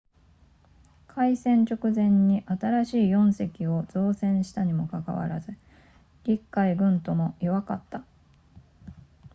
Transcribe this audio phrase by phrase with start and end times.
[1.09, 5.55] 開戦直前に新しい4隻を造船したにもかかわらず
[6.23, 8.03] 陸海軍とも弱かった